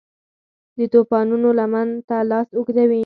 [0.77, 2.99] د توپانونو لمن ته لاس اوږدوي